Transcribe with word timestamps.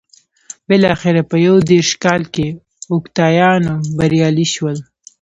بلاخره 0.67 1.21
په 1.29 1.35
یو 1.47 1.55
دېرش 1.69 1.91
کال 2.03 2.21
کې 2.33 2.47
اوکتاویان 2.93 3.61
بریالی 3.97 4.47
شو 4.53 4.67